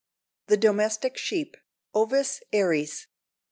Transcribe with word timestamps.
]THE 0.47 0.57
DOMESTIC 0.57 1.15
SHEEP. 1.15 1.57
(_Ovis 1.93 2.39
aries. 2.51 3.05